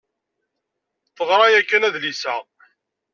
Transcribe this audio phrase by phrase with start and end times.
[1.15, 2.35] Teɣra yakan adlis-a.